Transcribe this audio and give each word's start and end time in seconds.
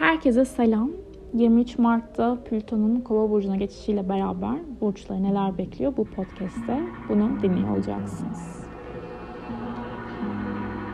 Herkese 0.00 0.44
selam. 0.44 0.90
23 1.34 1.78
Mart'ta 1.78 2.38
Plüton'un 2.44 3.00
Kova 3.00 3.30
burcuna 3.30 3.56
geçişiyle 3.56 4.08
beraber 4.08 4.56
burçları 4.80 5.22
neler 5.22 5.58
bekliyor 5.58 5.96
bu 5.96 6.04
podcast'te 6.04 6.80
bunu 7.08 7.42
dinliyor 7.42 7.76
olacaksınız. 7.76 8.64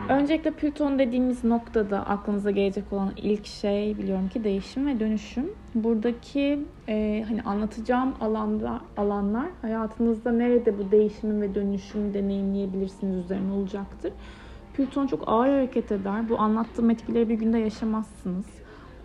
Öncelikle 0.09 0.51
Plüton 0.51 0.99
dediğimiz 0.99 1.43
noktada 1.43 1.99
aklınıza 2.07 2.51
gelecek 2.51 2.93
olan 2.93 3.11
ilk 3.17 3.45
şey 3.45 3.97
biliyorum 3.97 4.29
ki 4.29 4.43
değişim 4.43 4.87
ve 4.87 4.99
dönüşüm. 4.99 5.49
Buradaki 5.75 6.59
e, 6.87 7.25
hani 7.27 7.41
anlatacağım 7.41 8.13
alanda 8.21 8.81
alanlar 8.97 9.47
hayatınızda 9.61 10.31
nerede 10.31 10.77
bu 10.77 10.91
değişimi 10.91 11.41
ve 11.41 11.55
dönüşümü 11.55 12.13
deneyimleyebilirsiniz 12.13 13.25
üzerine 13.25 13.51
olacaktır. 13.51 14.13
Plüton 14.73 15.07
çok 15.07 15.23
ağır 15.27 15.49
hareket 15.49 15.91
eder. 15.91 16.29
Bu 16.29 16.39
anlattığım 16.39 16.89
etkileri 16.89 17.29
bir 17.29 17.35
günde 17.35 17.57
yaşamazsınız 17.57 18.45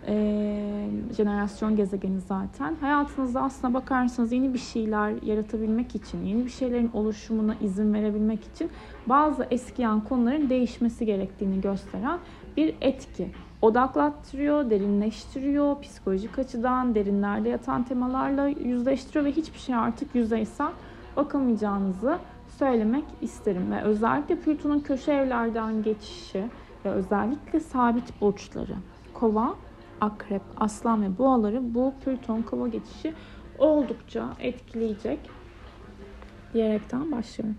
e, 0.07 0.89
jenerasyon 1.17 1.75
gezegeni 1.75 2.19
zaten. 2.19 2.75
Hayatınızda 2.81 3.41
aslına 3.41 3.73
bakarsanız 3.73 4.31
yeni 4.31 4.53
bir 4.53 4.59
şeyler 4.59 5.13
yaratabilmek 5.23 5.95
için, 5.95 6.25
yeni 6.25 6.45
bir 6.45 6.49
şeylerin 6.49 6.91
oluşumuna 6.93 7.55
izin 7.61 7.93
verebilmek 7.93 8.43
için 8.43 8.69
bazı 9.07 9.47
eskiyen 9.51 10.01
konuların 10.01 10.49
değişmesi 10.49 11.05
gerektiğini 11.05 11.61
gösteren 11.61 12.19
bir 12.57 12.75
etki. 12.81 13.31
Odaklattırıyor, 13.61 14.69
derinleştiriyor, 14.69 15.81
psikolojik 15.81 16.39
açıdan 16.39 16.95
derinlerde 16.95 17.49
yatan 17.49 17.83
temalarla 17.83 18.47
yüzleştiriyor 18.47 19.25
ve 19.25 19.31
hiçbir 19.31 19.59
şey 19.59 19.75
artık 19.75 20.15
yüzeysel 20.15 20.71
bakamayacağınızı 21.15 22.17
söylemek 22.59 23.03
isterim. 23.21 23.71
Ve 23.71 23.81
özellikle 23.81 24.35
Plüton'un 24.35 24.79
köşe 24.79 25.13
evlerden 25.13 25.83
geçişi 25.83 26.43
ve 26.85 26.89
özellikle 26.89 27.59
sabit 27.59 28.21
burçları, 28.21 28.75
kova 29.13 29.55
akrep, 30.03 30.41
aslan 30.57 31.03
ve 31.03 31.17
boğaları 31.17 31.73
bu 31.73 31.93
Plüton 32.05 32.41
kova 32.41 32.67
geçişi 32.67 33.13
oldukça 33.57 34.29
etkileyecek 34.39 35.19
diyerekten 36.53 37.11
başlıyorum. 37.11 37.57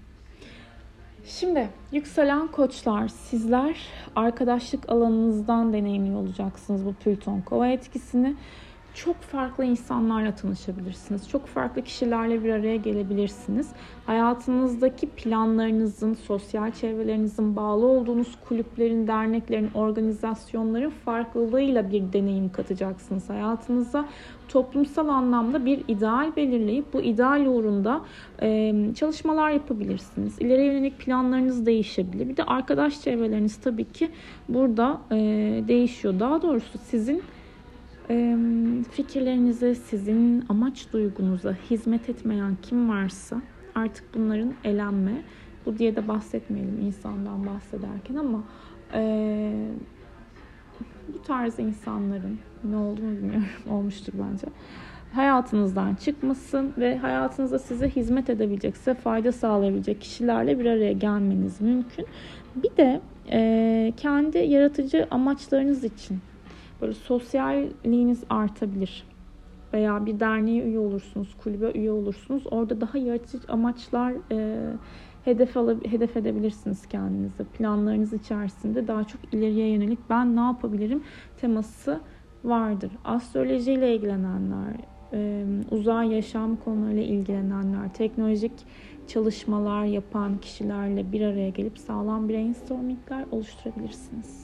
Şimdi 1.27 1.69
yükselen 1.93 2.47
koçlar 2.47 3.09
sizler 3.09 3.77
arkadaşlık 4.17 4.89
alanınızdan 4.89 5.73
deneyimli 5.73 6.17
olacaksınız 6.17 6.87
bu 6.87 6.93
Plüton 6.95 7.41
kova 7.41 7.69
etkisini 7.69 8.37
çok 8.95 9.21
farklı 9.21 9.65
insanlarla 9.65 10.35
tanışabilirsiniz. 10.35 11.29
Çok 11.29 11.47
farklı 11.47 11.83
kişilerle 11.83 12.45
bir 12.45 12.53
araya 12.53 12.77
gelebilirsiniz. 12.77 13.69
Hayatınızdaki 14.07 15.07
planlarınızın, 15.09 16.15
sosyal 16.15 16.73
çevrelerinizin, 16.73 17.57
bağlı 17.57 17.87
olduğunuz 17.87 18.39
kulüplerin, 18.49 19.07
derneklerin, 19.07 19.71
organizasyonların 19.75 20.91
farklılığıyla 20.91 21.91
bir 21.91 22.13
deneyim 22.13 22.53
katacaksınız 22.53 23.31
hayatınıza. 23.31 24.05
Toplumsal 24.49 25.09
anlamda 25.09 25.65
bir 25.65 25.83
ideal 25.89 26.37
belirleyip 26.37 26.93
bu 26.93 27.01
ideal 27.01 27.47
uğrunda 27.47 28.01
e, 28.43 28.75
çalışmalar 28.95 29.51
yapabilirsiniz. 29.51 30.39
İleri 30.41 30.65
yönelik 30.65 30.99
planlarınız 30.99 31.67
değişebilir. 31.67 32.29
Bir 32.29 32.37
de 32.37 32.45
arkadaş 32.45 33.01
çevreleriniz 33.01 33.57
tabii 33.57 33.85
ki 33.85 34.11
burada 34.49 35.01
e, 35.11 35.17
değişiyor. 35.69 36.21
Daha 36.21 36.43
doğrusu 36.43 36.79
sizin 36.79 37.23
fikirlerinize, 38.91 39.75
sizin 39.75 40.45
amaç 40.49 40.93
duygunuza 40.93 41.55
hizmet 41.71 42.09
etmeyen 42.09 42.57
kim 42.63 42.89
varsa 42.89 43.43
artık 43.75 44.15
bunların 44.15 44.55
elenme. 44.65 45.23
Bu 45.67 45.79
diye 45.79 45.97
de 45.97 46.09
bahsetmeyelim 46.09 46.81
insandan 46.81 47.47
bahsederken 47.47 48.15
ama 48.15 48.45
bu 51.09 51.23
tarz 51.23 51.59
insanların 51.59 52.39
ne 52.65 52.77
olduğunu 52.77 53.17
bilmiyorum 53.17 53.45
olmuştur 53.71 54.13
bence. 54.13 54.47
Hayatınızdan 55.13 55.95
çıkmasın 55.95 56.73
ve 56.79 56.99
hayatınızda 56.99 57.59
size 57.59 57.89
hizmet 57.89 58.31
edebilecek, 58.31 58.77
size 58.77 58.95
fayda 58.95 59.33
sağlayabilecek 59.33 60.01
kişilerle 60.01 60.59
bir 60.59 60.67
araya 60.67 60.93
gelmeniz 60.93 61.61
mümkün. 61.61 62.07
Bir 62.57 62.77
de 62.77 63.01
e, 63.31 63.93
kendi 63.97 64.39
yaratıcı 64.39 65.07
amaçlarınız 65.11 65.85
için 65.85 66.19
böyle 66.85 66.95
sosyalliğiniz 66.95 68.25
artabilir. 68.31 69.05
Veya 69.73 70.07
bir 70.07 70.21
derneğe 70.21 70.63
üye 70.63 70.79
olursunuz, 70.79 71.35
kulübe 71.43 71.71
üye 71.71 71.93
olursunuz. 71.93 72.43
Orada 72.51 72.81
daha 72.81 72.99
yaratıcı 72.99 73.53
amaçlar 73.53 74.13
e, 74.33 74.59
hedef, 75.25 75.57
alab- 75.57 75.87
hedef 75.87 76.17
edebilirsiniz 76.17 76.87
kendinize. 76.87 77.45
Planlarınız 77.45 78.13
içerisinde 78.13 78.89
daha 78.89 79.05
çok 79.05 79.35
ileriye 79.35 79.69
yönelik 79.69 79.99
ben 80.11 80.37
ne 80.37 80.41
yapabilirim 80.41 81.03
teması 81.41 82.01
vardır. 82.45 82.91
Astrolojiyle 83.05 83.97
ilgilenenler, 83.97 84.75
e, 85.13 85.45
uzay 85.71 86.15
yaşam 86.15 86.57
konularıyla 86.57 87.03
ilgilenenler, 87.03 87.95
teknolojik 87.95 88.53
çalışmalar 89.07 89.85
yapan 89.85 90.39
kişilerle 90.39 91.13
bir 91.13 91.21
araya 91.21 91.49
gelip 91.49 91.79
sağlam 91.79 92.29
brainstormingler 92.29 93.25
oluşturabilirsiniz. 93.31 94.44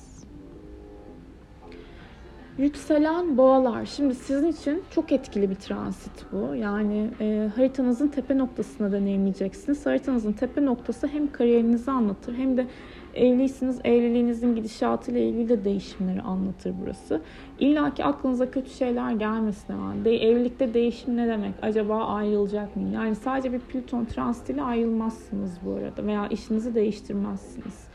Yükselen 2.61 3.37
boğalar. 3.37 3.87
Şimdi 3.87 4.15
sizin 4.15 4.49
için 4.49 4.83
çok 4.91 5.13
etkili 5.13 5.51
bir 5.51 5.55
transit 5.55 6.13
bu. 6.33 6.55
Yani 6.55 7.11
e, 7.21 7.51
haritanızın 7.57 8.09
tepe 8.09 8.39
noktasına 8.39 8.93
deneyimleyeceksiniz. 8.93 9.87
Haritanızın 9.87 10.33
tepe 10.33 10.65
noktası 10.65 11.07
hem 11.07 11.33
kariyerinizi 11.33 11.91
anlatır 11.91 12.35
hem 12.35 12.57
de 12.57 12.67
evliysiniz, 13.15 13.81
evliliğinizin 13.85 14.55
gidişatıyla 14.55 15.21
ilgili 15.21 15.49
de 15.49 15.65
değişimleri 15.65 16.23
anlatır 16.23 16.75
burası. 16.83 17.21
İlla 17.59 17.95
ki 17.95 18.05
aklınıza 18.05 18.51
kötü 18.51 18.71
şeyler 18.71 19.13
gelmesin 19.13 19.73
ama 19.73 20.05
de, 20.05 20.17
evlilikte 20.17 20.75
değişim 20.75 21.17
ne 21.17 21.29
demek? 21.29 21.55
Acaba 21.63 22.05
ayrılacak 22.05 22.77
mı? 22.77 22.89
Yani 22.95 23.15
sadece 23.15 23.53
bir 23.53 23.61
Plüton 23.61 24.05
transitiyle 24.05 24.63
ayrılmazsınız 24.63 25.59
bu 25.65 25.73
arada 25.73 26.07
veya 26.07 26.29
işinizi 26.29 26.75
değiştirmezsiniz. 26.75 27.89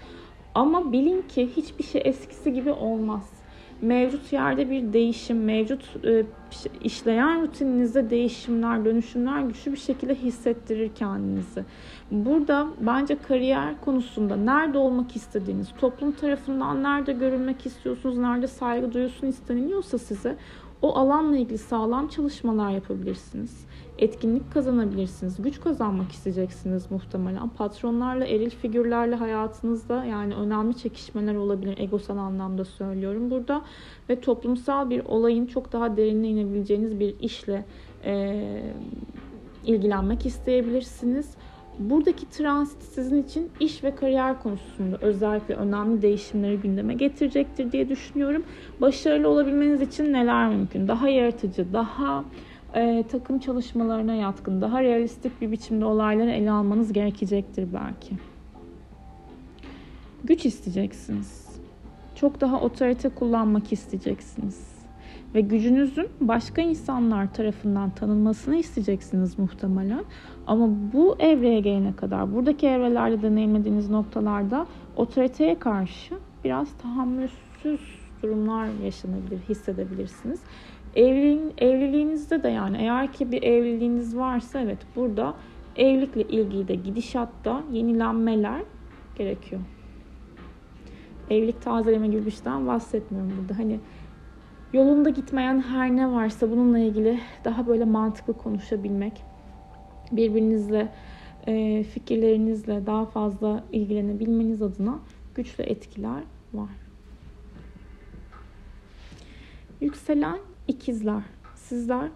Ama 0.55 0.91
bilin 0.91 1.21
ki 1.21 1.49
hiçbir 1.55 1.83
şey 1.83 2.01
eskisi 2.05 2.53
gibi 2.53 2.71
olmaz 2.71 3.44
mevcut 3.85 4.33
yerde 4.33 4.69
bir 4.69 4.93
değişim, 4.93 5.43
mevcut 5.43 6.05
e, 6.05 6.25
işleyen 6.83 7.41
rutininizde 7.41 8.09
değişimler, 8.09 8.85
dönüşümler 8.85 9.41
güçlü 9.41 9.71
bir 9.71 9.77
şekilde 9.77 10.15
hissettirir 10.15 10.91
kendinizi. 10.95 11.63
Burada 12.11 12.67
bence 12.79 13.17
kariyer 13.27 13.81
konusunda 13.81 14.35
nerede 14.35 14.77
olmak 14.77 15.15
istediğiniz, 15.15 15.67
toplum 15.79 16.11
tarafından 16.11 16.83
nerede 16.83 17.13
görülmek 17.13 17.65
istiyorsunuz, 17.65 18.17
nerede 18.17 18.47
saygı 18.47 18.93
duyuyorsun 18.93 19.27
isteniliyorsa 19.27 19.97
size 19.97 20.35
o 20.81 20.95
alanla 20.95 21.37
ilgili 21.37 21.57
sağlam 21.57 22.07
çalışmalar 22.07 22.71
yapabilirsiniz. 22.71 23.65
Etkinlik 23.97 24.53
kazanabilirsiniz. 24.53 25.41
Güç 25.41 25.61
kazanmak 25.61 26.11
isteyeceksiniz 26.11 26.91
muhtemelen. 26.91 27.49
Patronlarla, 27.49 28.25
eril 28.25 28.49
figürlerle 28.49 29.15
hayatınızda 29.15 30.05
yani 30.05 30.35
önemli 30.35 30.77
çekişmeler 30.77 31.35
olabilir. 31.35 31.77
Egosal 31.77 32.17
anlamda 32.17 32.65
söylüyorum 32.65 33.31
burada. 33.31 33.61
Ve 34.09 34.21
toplumsal 34.21 34.89
bir 34.89 35.05
olayın 35.05 35.45
çok 35.45 35.73
daha 35.73 35.97
derinine 35.97 36.27
inebileceğiniz 36.27 36.99
bir 36.99 37.19
işle 37.19 37.65
e, 38.05 38.43
ilgilenmek 39.65 40.25
isteyebilirsiniz. 40.25 41.35
Buradaki 41.79 42.29
transit 42.29 42.81
sizin 42.83 43.23
için 43.23 43.51
iş 43.59 43.83
ve 43.83 43.95
kariyer 43.95 44.43
konusunda 44.43 44.97
özellikle 45.01 45.55
önemli 45.55 46.01
değişimleri 46.01 46.57
gündeme 46.57 46.93
getirecektir 46.93 47.71
diye 47.71 47.89
düşünüyorum. 47.89 48.43
Başarılı 48.81 49.27
olabilmeniz 49.27 49.81
için 49.81 50.13
neler 50.13 50.49
mümkün? 50.49 50.87
Daha 50.87 51.09
yaratıcı, 51.09 51.73
daha 51.73 52.25
e, 52.75 53.03
takım 53.11 53.39
çalışmalarına 53.39 54.13
yatkın, 54.15 54.61
daha 54.61 54.83
realistik 54.83 55.41
bir 55.41 55.51
biçimde 55.51 55.85
olayları 55.85 56.31
ele 56.31 56.51
almanız 56.51 56.93
gerekecektir 56.93 57.67
belki. 57.73 58.15
Güç 60.23 60.45
isteyeceksiniz. 60.45 61.45
Çok 62.15 62.41
daha 62.41 62.61
otorite 62.61 63.09
kullanmak 63.09 63.73
isteyeceksiniz 63.73 64.74
ve 65.35 65.41
gücünüzün 65.41 66.07
başka 66.21 66.61
insanlar 66.61 67.33
tarafından 67.33 67.89
tanınmasını 67.89 68.55
isteyeceksiniz 68.55 69.39
muhtemelen. 69.39 70.03
Ama 70.47 70.69
bu 70.93 71.15
evreye 71.19 71.59
gelene 71.59 71.95
kadar, 71.95 72.35
buradaki 72.35 72.67
evrelerde 72.67 73.21
deneyimlediğiniz 73.21 73.89
noktalarda 73.89 74.67
otoriteye 74.95 75.59
karşı 75.59 76.15
biraz 76.43 76.77
tahammülsüz 76.77 77.79
durumlar 78.23 78.67
yaşanabilir, 78.83 79.39
hissedebilirsiniz. 79.49 80.39
Evliliğin, 80.95 81.53
evliliğinizde 81.57 82.43
de 82.43 82.49
yani 82.49 82.77
eğer 82.77 83.13
ki 83.13 83.31
bir 83.31 83.43
evliliğiniz 83.43 84.17
varsa 84.17 84.59
evet 84.59 84.79
burada 84.95 85.33
evlilikle 85.75 86.21
ilgili 86.21 86.67
de 86.67 86.75
gidişatta 86.75 87.63
yenilenmeler 87.71 88.61
gerekiyor. 89.15 89.61
Evlilik 91.29 91.61
tazeleme 91.61 92.07
gibi 92.07 92.25
bir 92.25 92.31
şeyden 92.31 92.67
bahsetmiyorum 92.67 93.33
burada. 93.41 93.59
Hani 93.59 93.79
Yolunda 94.75 95.09
gitmeyen 95.09 95.61
her 95.61 95.95
ne 95.95 96.11
varsa 96.11 96.51
bununla 96.51 96.79
ilgili 96.79 97.19
daha 97.45 97.67
böyle 97.67 97.85
mantıklı 97.85 98.37
konuşabilmek, 98.37 99.23
birbirinizle 100.11 100.91
e, 101.47 101.83
fikirlerinizle 101.83 102.85
daha 102.85 103.05
fazla 103.05 103.63
ilgilenebilmeniz 103.71 104.61
adına 104.61 104.99
güçlü 105.35 105.63
etkiler 105.63 106.23
var. 106.53 106.69
Yükselen 109.81 110.39
ikizler. 110.67 111.23
Sizler 111.55 112.09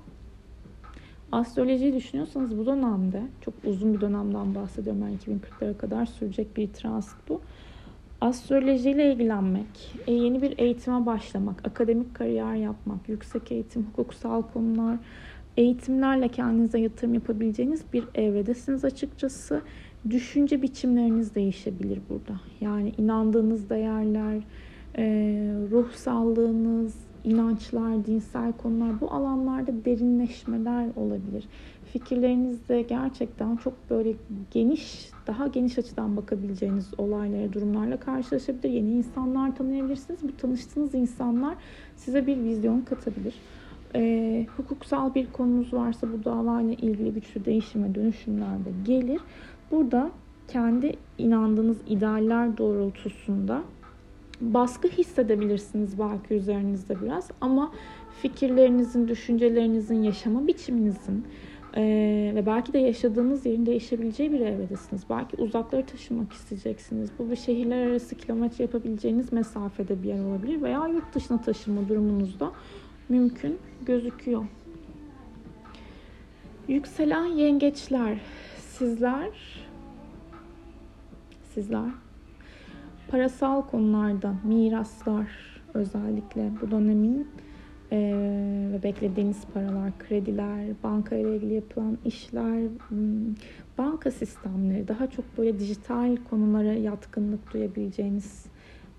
astrolojiyi 1.32 1.94
düşünüyorsanız 1.94 2.58
bu 2.58 2.66
dönemde 2.66 3.24
çok 3.42 3.54
uzun 3.64 3.94
bir 3.94 4.02
dönemden 4.02 4.56
bahsediyorum. 4.56 5.02
Ben 5.02 5.36
2040'lara 5.36 5.78
kadar 5.78 6.06
sürecek 6.06 6.58
bir 6.58 6.74
transit 6.74 7.18
bu. 7.30 7.42
Astrolojiyle 8.22 9.14
ilgilenmek, 9.14 9.96
e, 10.08 10.14
yeni 10.14 10.42
bir 10.42 10.58
eğitime 10.58 11.06
başlamak, 11.06 11.68
akademik 11.68 12.16
kariyer 12.16 12.56
yapmak, 12.56 13.10
yüksek 13.10 13.52
eğitim, 13.52 13.86
hukuksal 13.86 14.42
konular, 14.42 14.98
eğitimlerle 15.58 16.28
kendinize 16.28 16.80
yatırım 16.80 17.14
yapabileceğiniz 17.14 17.94
bir 17.94 18.04
evredesiniz 18.16 18.86
açıkçası. 18.86 19.62
Düşünce 20.10 20.62
biçimleriniz 20.62 21.36
değişebilir 21.36 22.00
burada. 22.10 22.40
Yani 22.62 22.94
inandığınız 22.98 23.70
değerler, 23.70 24.44
e, 24.98 25.04
ruh 25.72 25.92
sağlığınız, 25.92 26.96
inançlar, 27.24 28.06
dinsel 28.06 28.52
konular 28.52 29.02
bu 29.02 29.12
alanlarda 29.12 29.86
derinleşmeler 29.86 30.88
olabilir. 30.96 31.48
Fikirlerinizde 31.94 32.82
gerçekten 32.82 33.56
çok 33.56 33.74
böyle 33.90 34.14
geniş, 34.52 35.10
daha 35.28 35.48
geniş 35.48 35.78
açıdan 35.78 36.18
bakabileceğiniz 36.18 36.90
olaylara, 36.98 37.54
durumlarla 37.54 38.00
karşılaşabilir. 38.00 38.70
Yeni 38.70 38.92
insanlar 38.92 39.56
tanıyabilirsiniz. 39.56 40.20
Bu 40.24 40.38
tanıştığınız 40.38 40.96
insanlar 40.96 41.56
size 41.96 42.28
bir 42.28 42.38
vizyon 42.38 42.82
katabilir. 42.82 43.36
E, 43.96 44.46
hukuksal 44.58 45.16
bir 45.16 45.32
konunuz 45.32 45.74
varsa 45.74 46.08
bu 46.14 46.26
davayla 46.26 46.74
ilgili 46.74 47.14
güçlü 47.14 47.46
değişim 47.46 47.84
ve 47.84 47.96
dönüşümler 47.96 48.66
de 48.66 48.70
gelir. 48.86 49.22
Burada 49.72 50.12
kendi 50.48 50.94
inandığınız 51.18 51.78
idealler 51.88 52.58
doğrultusunda 52.58 53.62
baskı 54.42 54.88
hissedebilirsiniz 54.88 56.00
belki 56.00 56.34
üzerinizde 56.34 57.02
biraz 57.02 57.32
ama 57.42 57.72
fikirlerinizin, 58.22 59.08
düşüncelerinizin, 59.08 60.04
yaşama 60.04 60.48
biçiminizin 60.48 61.26
e, 61.76 61.82
ve 62.36 62.46
belki 62.46 62.74
de 62.74 62.80
yaşadığınız 62.80 63.46
yerin 63.46 63.66
değişebileceği 63.66 64.32
bir 64.32 64.40
evredesiniz. 64.40 65.04
Belki 65.10 65.38
uzaklara 65.38 65.86
taşınmak 65.86 66.34
isteyeceksiniz. 66.34 67.10
Bu 67.20 67.32
bir 67.32 67.36
şehirler 67.36 67.88
arası 67.88 68.16
kilometre 68.16 68.64
yapabileceğiniz 68.64 69.34
mesafede 69.34 70.04
bir 70.04 70.08
yer 70.08 70.24
olabilir 70.24 70.62
veya 70.62 70.88
yurt 70.88 71.16
dışına 71.16 71.42
taşınma 71.42 71.90
durumunuzda 71.90 72.52
mümkün 73.10 73.58
gözüküyor. 73.86 74.46
Yükselen 76.68 77.26
yengeçler, 77.26 78.22
sizler 78.58 79.30
sizler 81.54 81.90
parasal 83.10 83.62
konularda 83.62 84.34
miraslar 84.44 85.28
özellikle 85.74 86.52
bu 86.62 86.72
dönemin 86.72 87.28
e, 87.92 87.98
ve 88.74 88.84
beklediğiniz 88.84 89.46
paralar, 89.54 89.92
krediler, 90.00 90.66
banka 90.84 91.16
ile 91.16 91.36
ilgili 91.36 91.54
yapılan 91.54 91.98
işler, 92.06 92.62
hmm, 92.88 93.36
banka 93.78 94.12
sistemleri 94.12 94.88
daha 94.88 95.08
çok 95.08 95.38
böyle 95.38 95.60
dijital 95.60 96.18
konulara 96.30 96.74
yatkınlık 96.74 97.54
duyabileceğiniz 97.54 98.46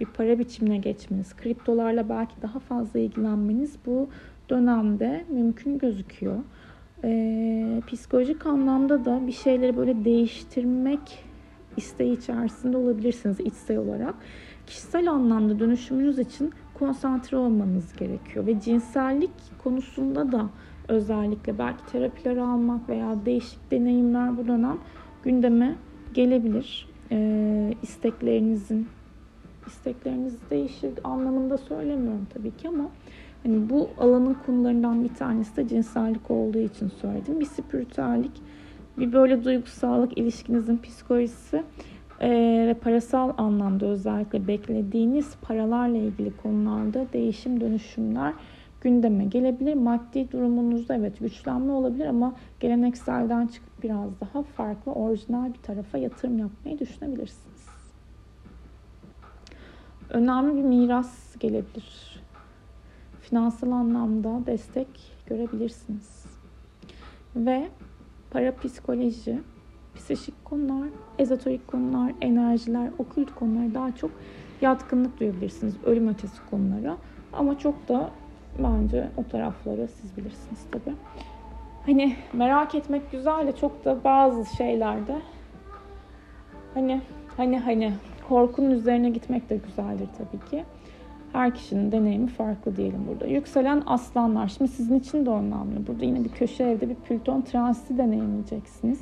bir 0.00 0.06
para 0.06 0.38
biçimine 0.38 0.78
geçmeniz, 0.78 1.36
kriptolarla 1.36 2.08
belki 2.08 2.42
daha 2.42 2.58
fazla 2.58 2.98
ilgilenmeniz 2.98 3.76
bu 3.86 4.08
dönemde 4.50 5.24
mümkün 5.28 5.78
gözüküyor. 5.78 6.38
Ee, 7.04 7.82
psikolojik 7.86 8.46
anlamda 8.46 9.04
da 9.04 9.26
bir 9.26 9.32
şeyleri 9.32 9.76
böyle 9.76 10.04
değiştirmek 10.04 11.29
isteği 11.80 12.18
içerisinde 12.18 12.76
olabilirsiniz 12.76 13.40
içsel 13.40 13.76
olarak. 13.76 14.14
Kişisel 14.66 15.10
anlamda 15.10 15.58
dönüşümünüz 15.58 16.18
için 16.18 16.52
konsantre 16.74 17.36
olmanız 17.36 17.96
gerekiyor 17.96 18.46
ve 18.46 18.60
cinsellik 18.60 19.30
konusunda 19.64 20.32
da 20.32 20.48
özellikle 20.88 21.58
belki 21.58 21.86
terapiler 21.92 22.36
almak 22.36 22.88
veya 22.88 23.16
değişik 23.26 23.70
deneyimler 23.70 24.36
bu 24.36 24.46
dönem 24.46 24.78
gündeme 25.24 25.76
gelebilir. 26.14 26.90
Ee, 27.12 27.74
isteklerinizin 27.82 28.88
istekleriniz 29.66 30.34
değişir 30.50 30.90
anlamında 31.04 31.58
söylemiyorum 31.58 32.26
tabii 32.34 32.56
ki 32.56 32.68
ama 32.68 32.90
hani 33.42 33.70
bu 33.70 33.88
alanın 33.98 34.36
konularından 34.46 35.04
bir 35.04 35.14
tanesi 35.14 35.56
de 35.56 35.68
cinsellik 35.68 36.30
olduğu 36.30 36.58
için 36.58 36.88
söyledim. 36.88 37.40
Bir 37.40 37.44
spiritüellik 37.44 38.32
bir 39.00 39.12
böyle 39.12 39.44
duygusallık 39.44 40.18
ilişkinizin 40.18 40.78
psikolojisi 40.78 41.62
e, 42.20 42.30
ve 42.66 42.74
parasal 42.74 43.32
anlamda 43.38 43.86
özellikle 43.86 44.46
beklediğiniz 44.46 45.36
paralarla 45.42 45.96
ilgili 45.96 46.36
konularda 46.36 47.06
değişim 47.12 47.60
dönüşümler 47.60 48.34
gündeme 48.80 49.24
gelebilir. 49.24 49.74
Maddi 49.74 50.32
durumunuzda 50.32 50.94
evet 50.94 51.20
güçlenme 51.20 51.72
olabilir 51.72 52.06
ama 52.06 52.34
gelenekselden 52.60 53.46
çıkıp 53.46 53.82
biraz 53.82 54.20
daha 54.20 54.42
farklı, 54.42 54.92
orijinal 54.92 55.54
bir 55.54 55.58
tarafa 55.58 55.98
yatırım 55.98 56.38
yapmayı 56.38 56.78
düşünebilirsiniz. 56.78 57.70
Önemli 60.10 60.56
bir 60.56 60.62
miras 60.62 61.36
gelebilir. 61.38 62.20
Finansal 63.20 63.70
anlamda 63.70 64.46
destek 64.46 64.88
görebilirsiniz. 65.26 66.26
Ve 67.36 67.68
parapsikoloji, 68.30 69.38
psikik 69.94 70.44
konular, 70.44 70.88
ezoterik 71.18 71.68
konular, 71.68 72.12
enerjiler, 72.20 72.90
okült 72.98 73.34
konulara 73.34 73.74
daha 73.74 73.94
çok 73.94 74.10
yatkınlık 74.60 75.20
duyabilirsiniz. 75.20 75.74
Ölüm 75.84 76.08
ötesi 76.08 76.40
konulara. 76.50 76.96
Ama 77.32 77.58
çok 77.58 77.88
da 77.88 78.10
bence 78.58 79.08
o 79.16 79.24
tarafları 79.24 79.88
siz 79.88 80.16
bilirsiniz 80.16 80.66
tabii. 80.72 80.96
Hani 81.86 82.16
merak 82.32 82.74
etmek 82.74 83.10
güzel 83.10 83.46
de 83.46 83.56
çok 83.56 83.84
da 83.84 84.04
bazı 84.04 84.56
şeylerde 84.56 85.16
hani 86.74 87.00
hani 87.36 87.58
hani 87.58 87.92
korkunun 88.28 88.70
üzerine 88.70 89.10
gitmek 89.10 89.50
de 89.50 89.56
güzeldir 89.56 90.08
tabii 90.18 90.50
ki. 90.50 90.64
Her 91.32 91.54
kişinin 91.54 91.92
deneyimi 91.92 92.26
farklı 92.26 92.76
diyelim 92.76 93.06
burada. 93.08 93.26
Yükselen 93.26 93.82
aslanlar. 93.86 94.48
Şimdi 94.48 94.70
sizin 94.70 94.98
için 94.98 95.26
de 95.26 95.30
önemli. 95.30 95.86
Burada 95.86 96.04
yine 96.04 96.24
bir 96.24 96.28
köşe 96.28 96.64
evde 96.64 96.88
bir 96.88 96.94
Plüton 96.94 97.42
transiti 97.42 97.98
deneyimleyeceksiniz. 97.98 99.00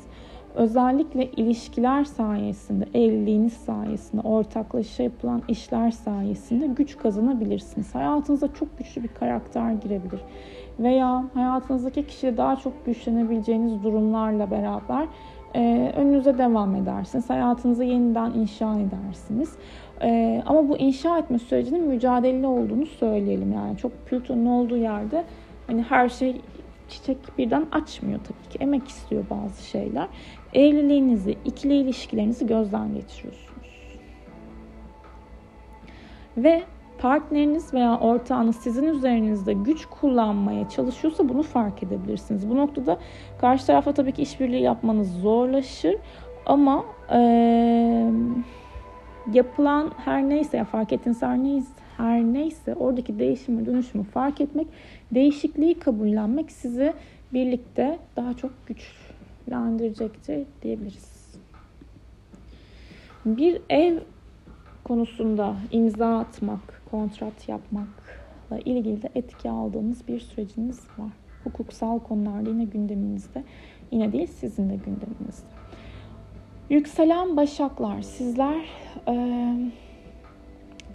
Özellikle 0.55 1.31
ilişkiler 1.31 2.03
sayesinde, 2.03 2.85
evliliğiniz 2.93 3.53
sayesinde, 3.53 4.21
ortaklaşa 4.21 5.03
yapılan 5.03 5.41
işler 5.47 5.91
sayesinde 5.91 6.67
güç 6.67 6.97
kazanabilirsiniz. 6.97 7.95
Hayatınıza 7.95 8.53
çok 8.53 8.77
güçlü 8.77 9.03
bir 9.03 9.07
karakter 9.07 9.71
girebilir. 9.71 10.21
Veya 10.79 11.25
hayatınızdaki 11.33 12.07
kişiyle 12.07 12.37
daha 12.37 12.55
çok 12.55 12.85
güçlenebileceğiniz 12.85 13.83
durumlarla 13.83 14.51
beraber 14.51 15.07
e, 15.55 15.93
önünüze 15.97 16.37
devam 16.37 16.75
edersiniz. 16.75 17.29
Hayatınızı 17.29 17.83
yeniden 17.83 18.31
inşa 18.31 18.75
edersiniz. 18.79 19.57
E, 20.01 20.41
ama 20.45 20.69
bu 20.69 20.77
inşa 20.77 21.17
etme 21.17 21.39
sürecinin 21.39 21.87
mücadeleli 21.87 22.47
olduğunu 22.47 22.85
söyleyelim. 22.85 23.53
Yani 23.53 23.77
çok 23.77 24.05
Plüton'un 24.05 24.45
olduğu 24.45 24.77
yerde 24.77 25.23
hani 25.67 25.81
her 25.81 26.09
şey 26.09 26.41
çiçek 26.89 27.17
birden 27.37 27.65
açmıyor 27.71 28.19
tabii 28.19 28.53
ki. 28.53 28.57
Emek 28.63 28.87
istiyor 28.87 29.23
bazı 29.29 29.63
şeyler. 29.63 30.07
Evliliğinizi, 30.53 31.37
ikili 31.45 31.73
ilişkilerinizi 31.73 32.47
gözden 32.47 32.93
geçiriyorsunuz. 32.93 33.49
Ve 36.37 36.63
partneriniz 36.99 37.73
veya 37.73 37.99
ortağınız 37.99 38.55
sizin 38.55 38.83
üzerinizde 38.83 39.53
güç 39.53 39.85
kullanmaya 39.85 40.69
çalışıyorsa 40.69 41.29
bunu 41.29 41.43
fark 41.43 41.83
edebilirsiniz. 41.83 42.49
Bu 42.49 42.57
noktada 42.57 42.97
karşı 43.41 43.65
tarafa 43.65 43.93
tabii 43.93 44.11
ki 44.11 44.21
işbirliği 44.21 44.61
yapmanız 44.61 45.21
zorlaşır 45.21 45.95
ama 46.45 46.85
ee, 47.11 48.09
yapılan 49.33 49.91
her 49.97 50.29
neyse 50.29 50.57
ya 50.57 50.65
fark 50.65 50.93
ettiğiniz 50.93 51.21
her 51.21 51.37
neyse, 51.37 51.69
her 51.97 52.23
neyse 52.23 52.75
oradaki 52.75 53.19
değişimi 53.19 53.65
dönüşümü 53.65 54.03
fark 54.03 54.41
etmek, 54.41 54.67
değişikliği 55.11 55.79
kabullenmek 55.79 56.51
sizi 56.51 56.93
birlikte 57.33 57.99
daha 58.15 58.33
çok 58.33 58.51
güçlendirecektir 58.67 60.45
diyebiliriz. 60.61 61.35
Bir 63.25 63.61
ev 63.69 63.99
konusunda 64.83 65.55
imza 65.71 66.19
atmak, 66.19 66.81
kontrat 66.91 67.49
yapmakla 67.49 68.59
ilgili 68.65 69.01
de 69.01 69.09
etki 69.15 69.49
aldığınız 69.49 70.07
bir 70.07 70.19
süreciniz 70.19 70.79
var. 70.97 71.11
Hukuksal 71.43 71.99
konularda 71.99 72.49
yine 72.49 72.63
gündeminizde, 72.63 73.43
yine 73.91 74.11
değil 74.11 74.27
sizin 74.27 74.69
de 74.69 74.75
gündeminizde. 74.75 75.58
Yükselen 76.69 77.37
başaklar, 77.37 78.01
sizler 78.01 78.65
e, 79.07 79.15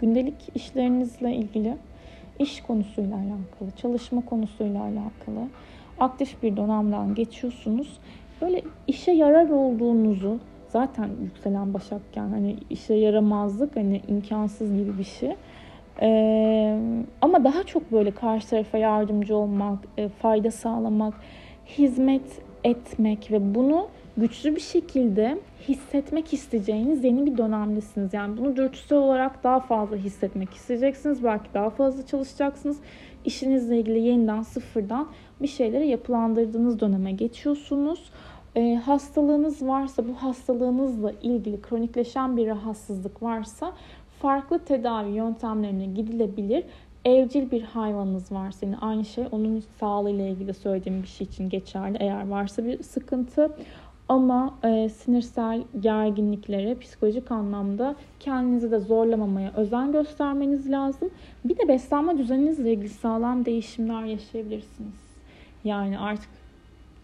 gündelik 0.01 0.35
işlerinizle 0.55 1.35
ilgili, 1.35 1.77
iş 2.39 2.61
konusuyla 2.61 3.15
alakalı, 3.15 3.71
çalışma 3.81 4.25
konusuyla 4.25 4.81
alakalı 4.81 5.47
aktif 5.99 6.43
bir 6.43 6.57
dönemden 6.57 7.15
geçiyorsunuz. 7.15 7.99
Böyle 8.41 8.61
işe 8.87 9.11
yarar 9.11 9.49
olduğunuzu 9.49 10.39
zaten 10.69 11.09
yükselen 11.23 11.73
başakken 11.73 12.29
hani 12.29 12.55
işe 12.69 12.93
yaramazlık 12.93 13.75
hani 13.75 14.01
imkansız 14.07 14.77
gibi 14.77 14.97
bir 14.97 15.03
şey. 15.03 15.35
Ee, 16.01 16.79
ama 17.21 17.43
daha 17.43 17.63
çok 17.63 17.91
böyle 17.91 18.11
karşı 18.11 18.49
tarafa 18.49 18.77
yardımcı 18.77 19.35
olmak, 19.35 19.79
e, 19.97 20.09
fayda 20.09 20.51
sağlamak, 20.51 21.13
hizmet 21.77 22.41
etmek 22.63 23.31
ve 23.31 23.55
bunu 23.55 23.87
güçlü 24.17 24.55
bir 24.55 24.61
şekilde 24.61 25.39
hissetmek 25.67 26.33
isteyeceğiniz 26.33 27.03
yeni 27.03 27.25
bir 27.25 27.37
dönemdesiniz. 27.37 28.13
Yani 28.13 28.37
bunu 28.37 28.55
dürtüsel 28.55 28.97
olarak 28.97 29.43
daha 29.43 29.59
fazla 29.59 29.95
hissetmek 29.95 30.53
isteyeceksiniz. 30.53 31.23
Belki 31.23 31.53
daha 31.53 31.69
fazla 31.69 32.05
çalışacaksınız. 32.05 32.77
İşinizle 33.25 33.79
ilgili 33.79 33.99
yeniden 33.99 34.41
sıfırdan 34.41 35.07
bir 35.41 35.47
şeyleri 35.47 35.87
yapılandırdığınız 35.87 36.79
döneme 36.79 37.11
geçiyorsunuz. 37.11 38.11
E, 38.55 38.75
hastalığınız 38.75 39.67
varsa 39.67 40.07
bu 40.07 40.13
hastalığınızla 40.13 41.11
ilgili 41.21 41.61
kronikleşen 41.61 42.37
bir 42.37 42.47
rahatsızlık 42.47 43.23
varsa 43.23 43.73
farklı 44.21 44.59
tedavi 44.59 45.11
yöntemlerine 45.11 45.85
gidilebilir. 45.85 46.63
Evcil 47.05 47.51
bir 47.51 47.61
hayvanınız 47.61 48.31
varsa 48.31 48.65
yine 48.65 48.77
aynı 48.77 49.05
şey 49.05 49.25
onun 49.31 49.63
sağlığıyla 49.79 50.25
ilgili 50.25 50.53
söylediğim 50.53 51.03
bir 51.03 51.07
şey 51.07 51.27
için 51.27 51.49
geçerli. 51.49 51.97
Eğer 51.99 52.27
varsa 52.27 52.65
bir 52.65 52.83
sıkıntı 52.83 53.51
ama 54.09 54.57
e, 54.63 54.89
sinirsel 54.89 55.63
gerginliklere 55.79 56.75
psikolojik 56.75 57.31
anlamda 57.31 57.95
kendinizi 58.19 58.71
de 58.71 58.79
zorlamamaya 58.79 59.51
özen 59.55 59.91
göstermeniz 59.91 60.71
lazım. 60.71 61.09
Bir 61.45 61.57
de 61.57 61.67
beslenme 61.67 62.17
düzeninizle 62.17 62.73
ilgili 62.73 62.89
sağlam 62.89 63.45
değişimler 63.45 64.03
yaşayabilirsiniz. 64.03 65.05
Yani 65.63 65.99
artık 65.99 66.29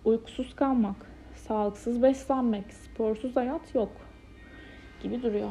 uykusuz 0.05 0.55
kalmak, 0.55 0.96
sağlıksız 1.36 2.03
beslenmek, 2.03 2.74
sporsuz 2.74 3.36
hayat 3.36 3.75
yok 3.75 3.91
gibi 5.03 5.24
duruyor. 5.24 5.50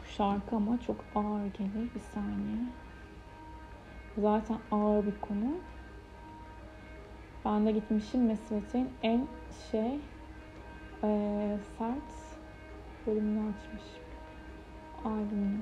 Bu 0.00 0.08
şarkı 0.08 0.56
ama 0.56 0.78
çok 0.86 0.96
ağır 1.14 1.46
gelir. 1.46 1.90
Bir 1.94 2.00
saniye. 2.14 2.58
Zaten 4.18 4.56
ağır 4.70 5.06
bir 5.06 5.20
konu. 5.20 5.54
Ben 7.44 7.66
de 7.66 7.72
gitmişim 7.72 8.26
Mesvet'in 8.26 8.90
en 9.02 9.26
şey 9.70 9.98
e, 11.02 11.58
sert 11.78 12.36
bölümünü 13.06 13.40
açmışım. 13.50 14.04
Albümünü. 15.04 15.58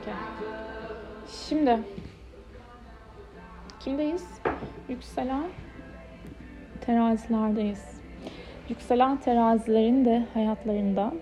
Okay. 0.00 0.14
Şimdi 1.28 1.78
kimdeyiz? 3.80 4.40
Yükselen 4.88 5.44
terazilerdeyiz. 6.80 7.99
Yükselen 8.70 9.16
terazilerin 9.16 10.04
de 10.04 10.22
hayatlarında 10.34 11.12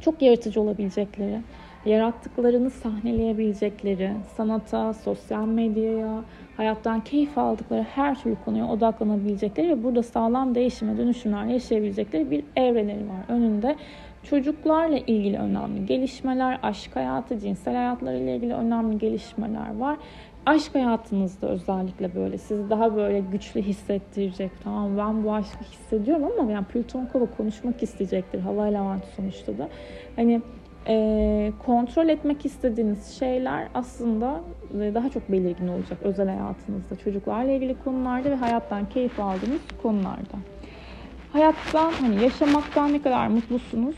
çok 0.00 0.22
yaratıcı 0.22 0.60
olabilecekleri, 0.60 1.40
yarattıklarını 1.84 2.70
sahneleyebilecekleri, 2.70 4.10
sanata, 4.36 4.94
sosyal 4.94 5.46
medyaya, 5.46 6.24
hayattan 6.56 7.00
keyif 7.00 7.38
aldıkları 7.38 7.82
her 7.82 8.22
türlü 8.22 8.36
konuya 8.44 8.68
odaklanabilecekleri 8.68 9.68
ve 9.68 9.84
burada 9.84 10.02
sağlam 10.02 10.54
değişime, 10.54 10.98
dönüşümler 10.98 11.44
yaşayabilecekleri 11.44 12.30
bir 12.30 12.44
evreleri 12.56 13.08
var 13.08 13.34
önünde. 13.34 13.76
Çocuklarla 14.22 14.98
ilgili 14.98 15.38
önemli 15.38 15.86
gelişmeler, 15.86 16.58
aşk 16.62 16.96
hayatı, 16.96 17.38
cinsel 17.38 17.74
hayatlarıyla 17.74 18.32
ilgili 18.32 18.54
önemli 18.54 18.98
gelişmeler 18.98 19.76
var. 19.76 19.96
Aşk 20.46 20.74
hayatınızda 20.74 21.48
özellikle 21.48 22.14
böyle 22.14 22.38
sizi 22.38 22.70
daha 22.70 22.96
böyle 22.96 23.20
güçlü 23.20 23.62
hissettirecek. 23.62 24.50
Tamam 24.64 24.98
ben 24.98 25.24
bu 25.24 25.34
aşkı 25.34 25.64
hissediyorum 25.64 26.28
ama 26.40 26.52
yani 26.52 26.64
Plüton 26.64 27.06
Kova 27.06 27.26
konuşmak 27.36 27.82
isteyecektir. 27.82 28.40
Hava 28.40 28.68
elementi 28.68 29.06
sonuçta 29.16 29.58
da. 29.58 29.68
Hani 30.16 30.42
e, 30.88 31.52
kontrol 31.66 32.08
etmek 32.08 32.46
istediğiniz 32.46 33.18
şeyler 33.18 33.68
aslında 33.74 34.40
daha 34.74 35.10
çok 35.10 35.32
belirgin 35.32 35.68
olacak 35.68 35.98
özel 36.02 36.28
hayatınızda. 36.28 36.96
Çocuklarla 36.96 37.52
ilgili 37.52 37.76
konularda 37.84 38.30
ve 38.30 38.34
hayattan 38.34 38.88
keyif 38.88 39.20
aldığınız 39.20 39.60
konularda. 39.82 40.38
Hayattan 41.32 41.92
hani 41.92 42.22
yaşamaktan 42.22 42.92
ne 42.92 43.02
kadar 43.02 43.28
mutlusunuz 43.28 43.96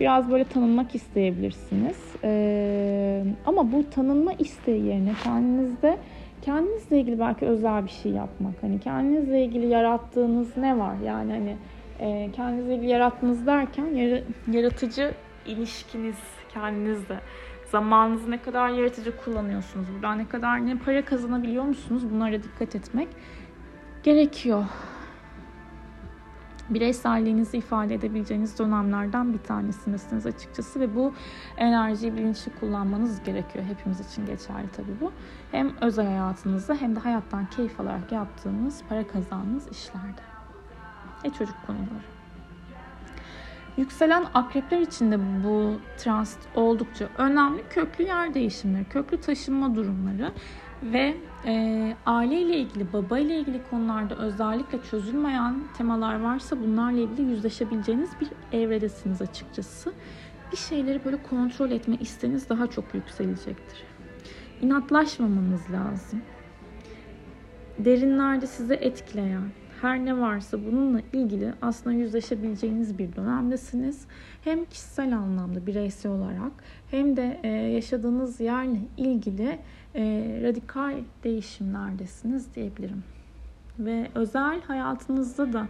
biraz 0.00 0.30
böyle 0.30 0.44
tanınmak 0.44 0.94
isteyebilirsiniz. 0.94 1.96
Ee, 2.24 3.24
ama 3.46 3.72
bu 3.72 3.90
tanınma 3.90 4.32
isteği 4.32 4.84
yerine 4.84 5.12
kendinizde 5.24 5.98
kendinizle 6.42 7.00
ilgili 7.00 7.18
belki 7.20 7.46
özel 7.46 7.84
bir 7.84 7.90
şey 7.90 8.12
yapmak. 8.12 8.54
Hani 8.60 8.80
kendinizle 8.80 9.44
ilgili 9.44 9.66
yarattığınız 9.66 10.56
ne 10.56 10.78
var? 10.78 10.94
Yani 11.04 11.32
hani 11.32 11.56
e, 12.00 12.30
kendinizle 12.32 12.74
ilgili 12.74 12.90
yarattığınız 12.90 13.46
derken 13.46 13.86
yar, 13.86 14.22
yaratıcı 14.52 15.14
ilişkiniz 15.46 16.16
kendinizle. 16.54 17.20
Zamanınızı 17.70 18.30
ne 18.30 18.38
kadar 18.42 18.68
yaratıcı 18.68 19.16
kullanıyorsunuz? 19.16 19.86
Buradan 19.94 20.18
ne 20.18 20.28
kadar 20.28 20.66
ne 20.66 20.78
para 20.78 21.04
kazanabiliyor 21.04 21.64
musunuz? 21.64 22.02
Bunlara 22.12 22.42
dikkat 22.42 22.74
etmek 22.74 23.08
gerekiyor 24.02 24.64
bireyselliğinizi 26.70 27.56
ifade 27.56 27.94
edebileceğiniz 27.94 28.58
dönemlerden 28.58 29.32
bir 29.32 29.38
tanesindesiniz 29.38 30.26
açıkçası 30.26 30.80
ve 30.80 30.94
bu 30.94 31.12
enerjiyi 31.56 32.16
bilinçli 32.16 32.52
kullanmanız 32.60 33.22
gerekiyor. 33.24 33.64
Hepimiz 33.64 34.00
için 34.00 34.26
geçerli 34.26 34.68
tabii 34.76 35.00
bu. 35.00 35.12
Hem 35.50 35.76
özel 35.80 36.06
hayatınızda 36.06 36.74
hem 36.74 36.96
de 36.96 37.00
hayattan 37.00 37.46
keyif 37.46 37.80
alarak 37.80 38.12
yaptığınız, 38.12 38.82
para 38.88 39.06
kazandığınız 39.06 39.68
işlerde. 39.68 40.22
Ve 41.24 41.30
çocuk 41.30 41.56
konuları. 41.66 42.18
Yükselen 43.76 44.24
akrepler 44.34 44.80
için 44.80 45.12
de 45.12 45.18
bu 45.44 45.80
transit 45.98 46.40
oldukça 46.54 47.08
önemli. 47.18 47.62
Köklü 47.70 48.04
yer 48.04 48.34
değişimleri, 48.34 48.84
köklü 48.84 49.20
taşınma 49.20 49.74
durumları 49.74 50.32
ve 50.82 51.14
e, 51.46 51.94
aile 52.06 52.40
ile 52.40 52.56
ilgili, 52.56 52.92
baba 52.92 53.18
ile 53.18 53.38
ilgili 53.38 53.60
konularda 53.70 54.16
özellikle 54.16 54.78
çözülmeyen 54.90 55.54
temalar 55.76 56.20
varsa 56.20 56.60
bunlarla 56.60 57.00
ilgili 57.00 57.30
yüzleşebileceğiniz 57.30 58.10
bir 58.20 58.58
evredesiniz 58.58 59.22
açıkçası. 59.22 59.92
Bir 60.52 60.56
şeyleri 60.56 61.04
böyle 61.04 61.22
kontrol 61.22 61.70
etme 61.70 61.96
isteğiniz 62.00 62.48
daha 62.48 62.66
çok 62.66 62.94
yükselecektir. 62.94 63.84
İnatlaşmamanız 64.62 65.70
lazım. 65.72 66.22
Derinlerde 67.78 68.46
sizi 68.46 68.74
etkileyen, 68.74 69.50
her 69.80 70.04
ne 70.04 70.20
varsa 70.20 70.64
bununla 70.66 71.00
ilgili 71.12 71.52
aslında 71.62 71.96
yüzleşebileceğiniz 71.96 72.98
bir 72.98 73.16
dönemdesiniz. 73.16 74.06
Hem 74.44 74.64
kişisel 74.64 75.16
anlamda 75.16 75.66
bireysel 75.66 76.12
olarak 76.12 76.52
hem 76.90 77.16
de 77.16 77.40
e, 77.42 77.48
yaşadığınız 77.48 78.40
yerle 78.40 78.78
ilgili 78.96 79.58
e, 79.94 80.38
radikal 80.42 80.94
değişimlerdesiniz 81.24 82.54
diyebilirim. 82.54 83.04
Ve 83.78 84.10
özel 84.14 84.62
hayatınızda 84.62 85.52
da 85.52 85.68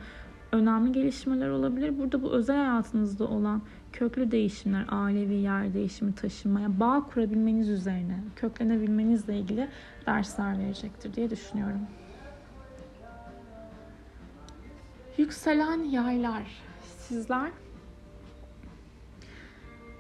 önemli 0.53 0.93
gelişmeler 0.93 1.49
olabilir. 1.49 1.99
Burada 1.99 2.23
bu 2.23 2.33
özel 2.33 2.57
hayatınızda 2.57 3.25
olan 3.29 3.63
köklü 3.93 4.31
değişimler, 4.31 4.85
ailevi 4.89 5.35
yer 5.35 5.75
değişimi, 5.75 6.15
taşınmaya, 6.15 6.81
bağ 6.81 7.07
kurabilmeniz 7.15 7.69
üzerine, 7.69 8.19
köklenebilmenizle 8.37 9.39
ilgili 9.39 9.69
dersler 10.07 10.59
verecektir 10.59 11.15
diye 11.15 11.31
düşünüyorum. 11.31 11.81
Yükselen 15.19 15.85
yaylar. 15.85 16.43
Sizler 16.99 17.51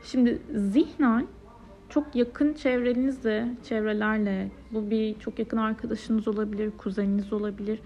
şimdi 0.04 0.42
zihnen 0.54 1.26
çok 1.88 2.16
yakın 2.16 2.54
çevrenizle, 2.54 3.48
çevrelerle, 3.68 4.50
bu 4.72 4.90
bir 4.90 5.18
çok 5.18 5.38
yakın 5.38 5.56
arkadaşınız 5.56 6.28
olabilir, 6.28 6.70
kuzeniniz 6.78 7.32
olabilir, 7.32 7.80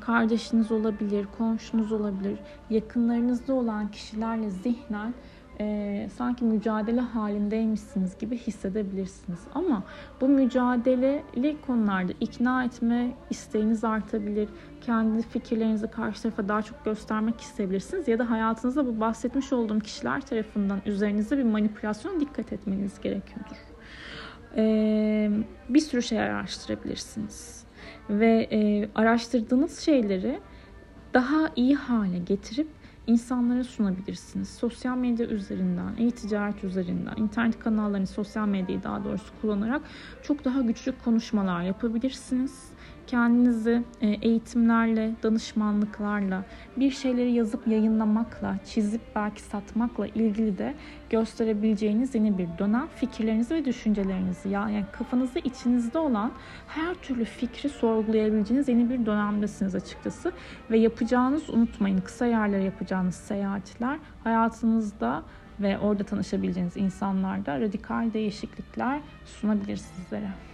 kardeşiniz 0.00 0.72
olabilir, 0.72 1.26
komşunuz 1.38 1.92
olabilir, 1.92 2.38
yakınlarınızda 2.70 3.52
olan 3.54 3.90
kişilerle 3.90 4.50
zihnen 4.50 5.14
e, 5.60 6.08
sanki 6.16 6.44
mücadele 6.44 7.00
halindeymişsiniz 7.00 8.18
gibi 8.18 8.38
hissedebilirsiniz. 8.38 9.40
Ama 9.54 9.82
bu 10.20 10.28
mücadeleli 10.28 11.56
konularda 11.66 12.12
ikna 12.20 12.64
etme 12.64 13.14
isteğiniz 13.30 13.84
artabilir. 13.84 14.48
Kendi 14.80 15.22
fikirlerinizi 15.22 15.90
karşı 15.90 16.22
tarafa 16.22 16.48
daha 16.48 16.62
çok 16.62 16.84
göstermek 16.84 17.40
isteyebilirsiniz. 17.40 18.08
Ya 18.08 18.18
da 18.18 18.30
hayatınızda 18.30 18.86
bu 18.86 19.00
bahsetmiş 19.00 19.52
olduğum 19.52 19.80
kişiler 19.80 20.20
tarafından 20.20 20.80
üzerinizde 20.86 21.38
bir 21.38 21.42
manipülasyon 21.42 22.20
dikkat 22.20 22.52
etmeniz 22.52 23.00
gerekiyordur. 23.00 23.56
E, 24.56 25.30
bir 25.68 25.80
sürü 25.80 26.02
şey 26.02 26.20
araştırabilirsiniz. 26.20 27.64
Ve 28.10 28.48
e, 28.52 28.88
araştırdığınız 28.94 29.78
şeyleri 29.78 30.40
daha 31.14 31.50
iyi 31.56 31.74
hale 31.74 32.18
getirip 32.18 32.68
insanlara 33.06 33.64
sunabilirsiniz. 33.64 34.48
Sosyal 34.48 34.96
medya 34.96 35.26
üzerinden, 35.26 35.96
e-ticaret 35.98 36.64
üzerinden, 36.64 37.16
internet 37.16 37.58
kanallarını, 37.58 38.06
sosyal 38.06 38.48
medyayı 38.48 38.82
daha 38.82 39.04
doğrusu 39.04 39.32
kullanarak 39.40 39.82
çok 40.22 40.44
daha 40.44 40.60
güçlü 40.60 40.92
konuşmalar 41.04 41.62
yapabilirsiniz 41.62 42.71
kendinizi 43.06 43.82
e, 44.00 44.08
eğitimlerle, 44.08 45.12
danışmanlıklarla, 45.22 46.44
bir 46.76 46.90
şeyleri 46.90 47.32
yazıp 47.32 47.66
yayınlamakla, 47.66 48.56
çizip 48.64 49.00
belki 49.16 49.42
satmakla 49.42 50.06
ilgili 50.06 50.58
de 50.58 50.74
gösterebileceğiniz 51.10 52.14
yeni 52.14 52.38
bir 52.38 52.48
dönem. 52.58 52.88
Fikirlerinizi 52.96 53.54
ve 53.54 53.64
düşüncelerinizi 53.64 54.48
yani 54.48 54.84
kafanızda 54.92 55.38
içinizde 55.38 55.98
olan 55.98 56.32
her 56.68 56.94
türlü 56.94 57.24
fikri 57.24 57.68
sorgulayabileceğiniz 57.68 58.68
yeni 58.68 58.90
bir 58.90 59.06
dönemdesiniz 59.06 59.74
açıkçası. 59.74 60.32
Ve 60.70 60.78
yapacağınız 60.78 61.50
unutmayın 61.50 61.98
kısa 61.98 62.26
yerlere 62.26 62.62
yapacağınız 62.62 63.14
seyahatler 63.14 63.98
hayatınızda 64.24 65.22
ve 65.60 65.78
orada 65.78 66.04
tanışabileceğiniz 66.04 66.76
insanlarda 66.76 67.60
radikal 67.60 68.12
değişiklikler 68.12 69.00
sunabilir 69.24 69.76
sizlere. 69.76 70.51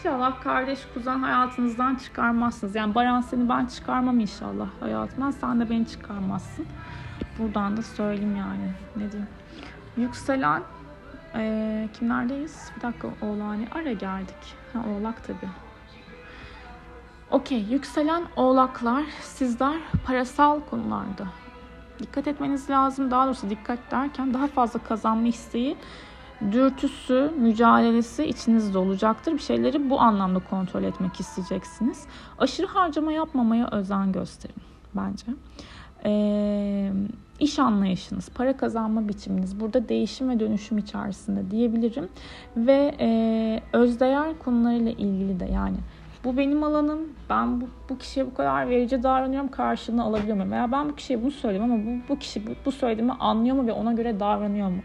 İnşallah 0.00 0.40
kardeş 0.40 0.78
kuzen 0.94 1.18
hayatınızdan 1.18 1.94
çıkarmazsınız. 1.94 2.74
Yani 2.74 2.94
Baran 2.94 3.20
seni 3.20 3.48
ben 3.48 3.66
çıkarmam 3.66 4.20
inşallah 4.20 4.68
hayatımdan. 4.80 5.30
Sen 5.30 5.60
de 5.60 5.70
beni 5.70 5.86
çıkarmazsın. 5.86 6.66
Buradan 7.38 7.76
da 7.76 7.82
söyleyeyim 7.82 8.36
yani. 8.36 8.72
Ne 8.96 9.12
diyeyim. 9.12 9.28
Yükselen 9.96 10.62
ee, 11.34 11.88
kimlerdeyiz? 11.98 12.70
Bir 12.76 12.82
dakika 12.82 13.08
oğlani 13.22 13.68
ara 13.74 13.92
geldik. 13.92 14.56
Ha, 14.72 14.78
oğlak 14.88 15.26
tabi. 15.26 15.48
Okey. 17.30 17.62
Yükselen 17.70 18.22
oğlaklar 18.36 19.04
sizler 19.20 19.76
parasal 20.06 20.60
konularda 20.60 21.26
dikkat 21.98 22.26
etmeniz 22.26 22.70
lazım. 22.70 23.10
Daha 23.10 23.26
doğrusu 23.26 23.50
dikkat 23.50 23.78
derken 23.90 24.34
daha 24.34 24.46
fazla 24.46 24.80
kazanma 24.80 25.28
isteği 25.28 25.76
dürtüsü, 26.52 27.30
mücadelesi 27.36 28.24
içinizde 28.24 28.78
olacaktır. 28.78 29.32
Bir 29.32 29.38
şeyleri 29.38 29.90
bu 29.90 30.00
anlamda 30.00 30.38
kontrol 30.38 30.82
etmek 30.82 31.20
isteyeceksiniz. 31.20 32.06
Aşırı 32.38 32.66
harcama 32.66 33.12
yapmamaya 33.12 33.68
özen 33.72 34.12
gösterin 34.12 34.62
bence. 34.94 35.26
Ee, 36.04 36.92
iş 37.40 37.58
anlayışınız, 37.58 38.28
para 38.28 38.56
kazanma 38.56 39.08
biçiminiz 39.08 39.60
burada 39.60 39.88
değişim 39.88 40.28
ve 40.28 40.40
dönüşüm 40.40 40.78
içerisinde 40.78 41.50
diyebilirim. 41.50 42.08
Ve 42.56 42.94
e, 43.00 43.60
özdeğer 43.72 44.38
konularıyla 44.38 44.92
ilgili 44.92 45.40
de 45.40 45.44
yani 45.44 45.76
bu 46.24 46.36
benim 46.36 46.64
alanım. 46.64 46.98
Ben 47.30 47.60
bu, 47.60 47.64
bu 47.88 47.98
kişiye 47.98 48.26
bu 48.26 48.34
kadar 48.34 48.68
verici 48.68 49.02
davranıyorum. 49.02 49.48
Karşılığını 49.48 50.04
alabiliyor 50.04 50.36
muyum? 50.36 50.52
Veya 50.52 50.72
ben 50.72 50.88
bu 50.88 50.94
kişiye 50.94 51.22
bunu 51.22 51.30
söylüyorum 51.30 51.72
ama 51.72 51.84
bu, 51.84 52.08
bu 52.08 52.18
kişi 52.18 52.46
bu, 52.46 52.50
bu 52.64 52.72
söylediğimi 52.72 53.12
anlıyor 53.12 53.56
mu 53.56 53.66
ve 53.66 53.72
ona 53.72 53.92
göre 53.92 54.20
davranıyor 54.20 54.68
mu? 54.68 54.80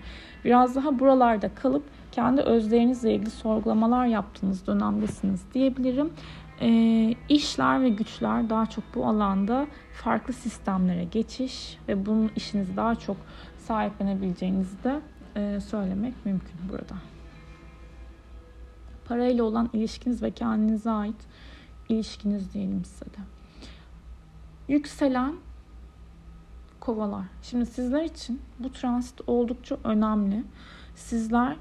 Biraz 0.46 0.76
daha 0.76 1.00
buralarda 1.00 1.56
kalıp 1.56 1.84
kendi 2.12 2.42
özlerinizle 2.42 3.14
ilgili 3.14 3.30
sorgulamalar 3.30 4.06
yaptığınız 4.06 4.68
dönemdesiniz 4.68 5.46
diyebilirim. 5.54 6.14
E, 6.62 6.70
işler 7.30 7.82
ve 7.82 7.90
güçler 7.90 8.50
daha 8.50 8.66
çok 8.66 8.84
bu 8.96 9.06
alanda 9.06 9.68
farklı 9.94 10.34
sistemlere 10.34 11.04
geçiş 11.04 11.78
ve 11.88 12.06
bunun 12.06 12.32
işinizi 12.36 12.78
daha 12.78 12.96
çok 12.96 13.18
sahiplenebileceğinizi 13.58 14.84
de 14.84 15.00
e, 15.36 15.60
söylemek 15.60 16.26
mümkün 16.26 16.60
burada. 16.70 16.96
Parayla 19.06 19.44
olan 19.44 19.70
ilişkiniz 19.74 20.24
ve 20.24 20.32
kendinize 20.32 20.92
ait 20.92 21.28
ilişkiniz 21.90 22.54
diyelim 22.54 22.86
size 22.86 23.06
de. 23.06 23.20
Yükselen 24.68 25.36
kovalar. 26.86 27.26
Şimdi 27.42 27.66
sizler 27.66 28.04
için 28.04 28.42
bu 28.60 28.72
transit 28.72 29.22
oldukça 29.28 29.78
önemli. 29.84 30.44
Sizler 30.96 31.58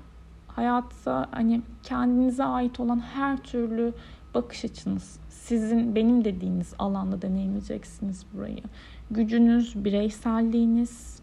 hayatta 0.47 1.29
hani 1.31 1.63
kendinize 1.83 2.45
ait 2.45 2.81
olan 2.81 3.01
her 3.01 3.37
türlü 3.37 3.93
bakış 4.35 4.65
açınız, 4.65 5.19
sizin 5.29 5.95
benim 5.95 6.25
dediğiniz 6.25 6.75
alanda 6.79 7.23
deneyimleyeceksiniz 7.23 8.27
burayı. 8.35 8.63
Gücünüz, 9.11 9.85
bireyselliğiniz, 9.85 11.21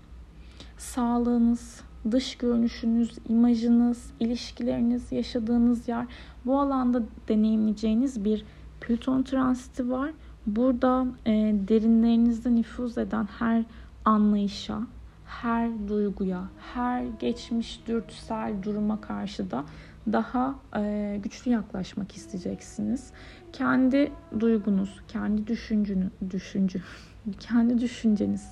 sağlığınız, 0.77 1.81
dış 2.11 2.35
görünüşünüz, 2.35 3.17
imajınız, 3.29 4.11
ilişkileriniz, 4.19 5.11
yaşadığınız 5.11 5.87
yer 5.87 6.05
bu 6.45 6.59
alanda 6.59 7.03
deneyimleyeceğiniz 7.27 8.25
bir 8.25 8.45
Plüton 8.81 9.23
transiti 9.23 9.91
var. 9.91 10.11
Burada 10.47 11.05
e, 11.25 11.31
derinlerinizde 11.67 12.55
nüfuz 12.55 12.97
eden 12.97 13.27
her 13.39 13.63
anlayışa, 14.05 14.81
her 15.25 15.87
duyguya, 15.87 16.43
her 16.73 17.03
geçmiş 17.05 17.81
dürtüsel 17.87 18.53
duruma 18.63 19.01
karşı 19.01 19.51
da 19.51 19.65
daha 20.11 20.55
e, 20.77 21.19
güçlü 21.23 21.51
yaklaşmak 21.51 22.15
isteyeceksiniz. 22.15 23.11
Kendi 23.53 24.11
duygunuz, 24.39 25.01
kendi 25.07 25.47
düşüncünü, 25.47 26.09
düşüncü, 26.29 26.81
kendi 27.39 27.81
düşünceniz, 27.81 28.49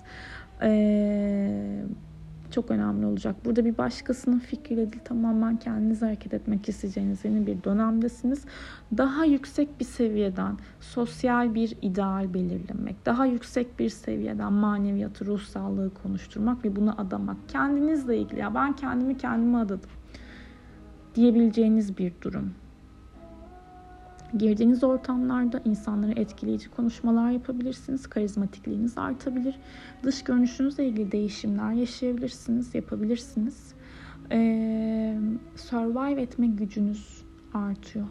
e, 0.61 1.83
çok 2.51 2.71
önemli 2.71 3.05
olacak. 3.05 3.35
Burada 3.45 3.65
bir 3.65 3.77
başkasının 3.77 4.39
fikriyle 4.39 4.91
değil 4.91 5.03
tamamen 5.05 5.57
kendiniz 5.57 6.01
hareket 6.01 6.33
etmek 6.33 6.69
isteyeceğiniz 6.69 7.25
yeni 7.25 7.47
bir 7.47 7.63
dönemdesiniz. 7.63 8.45
Daha 8.97 9.25
yüksek 9.25 9.79
bir 9.79 9.85
seviyeden 9.85 10.57
sosyal 10.79 11.55
bir 11.55 11.75
ideal 11.81 12.33
belirlemek, 12.33 13.05
daha 13.05 13.25
yüksek 13.25 13.79
bir 13.79 13.89
seviyeden 13.89 14.53
maneviyatı, 14.53 15.25
ruhsallığı 15.25 15.93
konuşturmak 15.93 16.65
ve 16.65 16.75
bunu 16.75 17.01
adamak. 17.01 17.37
Kendinizle 17.47 18.17
ilgili 18.17 18.39
ya 18.39 18.55
ben 18.55 18.75
kendimi 18.75 19.17
kendime 19.17 19.57
adadım 19.57 19.89
diyebileceğiniz 21.15 21.97
bir 21.97 22.13
durum. 22.21 22.53
Girdiğiniz 24.37 24.83
ortamlarda 24.83 25.61
insanlara 25.65 26.11
etkileyici 26.11 26.69
konuşmalar 26.69 27.31
yapabilirsiniz. 27.31 28.07
Karizmatikliğiniz 28.07 28.97
artabilir. 28.97 29.59
Dış 30.03 30.23
görünüşünüzle 30.23 30.87
ilgili 30.87 31.11
değişimler 31.11 31.73
yaşayabilirsiniz, 31.73 32.75
yapabilirsiniz. 32.75 33.73
Ee, 34.31 35.17
survive 35.55 36.21
etme 36.21 36.47
gücünüz 36.47 37.23
artıyor. 37.53 38.07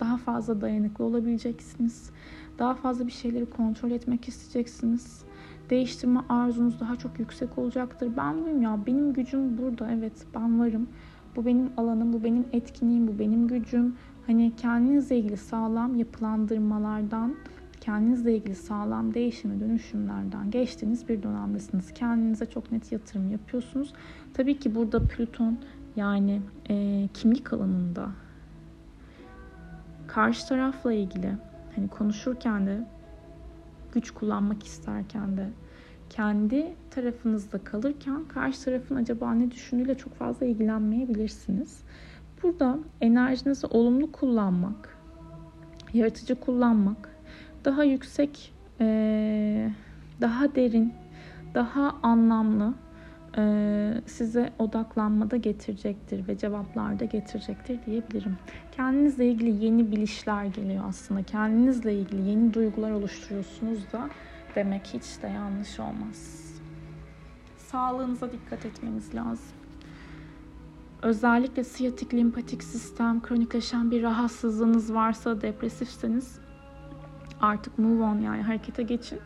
Daha 0.00 0.16
fazla 0.16 0.60
dayanıklı 0.60 1.04
olabileceksiniz. 1.04 2.10
Daha 2.58 2.74
fazla 2.74 3.06
bir 3.06 3.12
şeyleri 3.12 3.46
kontrol 3.46 3.90
etmek 3.90 4.28
isteyeceksiniz. 4.28 5.22
Değiştirme 5.70 6.20
arzunuz 6.28 6.80
daha 6.80 6.96
çok 6.96 7.18
yüksek 7.18 7.58
olacaktır. 7.58 8.12
Ben 8.16 8.44
buyum 8.44 8.62
ya, 8.62 8.78
benim 8.86 9.12
gücüm 9.12 9.58
burada. 9.58 9.90
Evet, 9.90 10.26
ben 10.34 10.60
varım. 10.60 10.88
Bu 11.36 11.46
benim 11.46 11.70
alanım, 11.76 12.12
bu 12.12 12.24
benim 12.24 12.46
etkinliğim, 12.52 13.08
bu 13.08 13.18
benim 13.18 13.48
gücüm 13.48 13.96
Hani 14.26 14.56
kendinizle 14.56 15.18
ilgili 15.18 15.36
sağlam 15.36 15.94
yapılandırmalardan, 15.94 17.34
kendinizle 17.80 18.36
ilgili 18.36 18.54
sağlam 18.54 19.14
değişimi, 19.14 19.60
dönüşümlerden 19.60 20.50
geçtiğiniz 20.50 21.08
bir 21.08 21.22
dönemdesiniz. 21.22 21.94
Kendinize 21.94 22.46
çok 22.46 22.72
net 22.72 22.92
yatırım 22.92 23.30
yapıyorsunuz. 23.30 23.92
Tabii 24.34 24.58
ki 24.58 24.74
burada 24.74 25.06
Plüton 25.06 25.58
yani 25.96 26.42
e, 26.70 27.08
kimlik 27.14 27.52
alanında 27.52 28.08
karşı 30.06 30.48
tarafla 30.48 30.92
ilgili 30.92 31.36
hani 31.74 31.88
konuşurken 31.88 32.66
de 32.66 32.84
güç 33.92 34.10
kullanmak 34.10 34.62
isterken 34.62 35.36
de 35.36 35.50
kendi 36.10 36.74
tarafınızda 36.90 37.58
kalırken 37.58 38.24
karşı 38.24 38.64
tarafın 38.64 38.96
acaba 38.96 39.34
ne 39.34 39.50
düşündüğüyle 39.50 39.94
çok 39.94 40.14
fazla 40.14 40.46
ilgilenmeyebilirsiniz. 40.46 41.82
Burada 42.42 42.78
enerjinizi 43.00 43.66
olumlu 43.66 44.12
kullanmak, 44.12 44.98
yaratıcı 45.92 46.34
kullanmak, 46.34 47.16
daha 47.64 47.84
yüksek, 47.84 48.54
daha 50.20 50.54
derin, 50.54 50.94
daha 51.54 51.96
anlamlı 52.02 52.74
size 54.06 54.52
odaklanmada 54.58 55.36
getirecektir 55.36 56.28
ve 56.28 56.38
cevaplarda 56.38 57.04
getirecektir 57.04 57.78
diyebilirim. 57.86 58.36
Kendinizle 58.72 59.28
ilgili 59.28 59.64
yeni 59.64 59.92
bilişler 59.92 60.44
geliyor 60.44 60.84
aslında. 60.88 61.22
Kendinizle 61.22 61.94
ilgili 61.94 62.28
yeni 62.30 62.54
duygular 62.54 62.90
oluşturuyorsunuz 62.90 63.92
da 63.92 64.08
demek 64.54 64.86
hiç 64.86 65.22
de 65.22 65.26
yanlış 65.26 65.80
olmaz. 65.80 66.52
Sağlığınıza 67.58 68.32
dikkat 68.32 68.66
etmeniz 68.66 69.14
lazım. 69.14 69.61
Özellikle 71.02 71.64
siyatik 71.64 72.14
limpatik 72.14 72.62
sistem, 72.62 73.22
kronikleşen 73.22 73.90
bir 73.90 74.02
rahatsızlığınız 74.02 74.94
varsa, 74.94 75.40
depresifseniz 75.40 76.40
artık 77.40 77.78
move 77.78 78.02
on 78.02 78.18
yani 78.18 78.42
harekete 78.42 78.82
geçin. 78.82 79.20